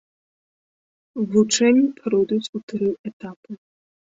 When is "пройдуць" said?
2.01-2.43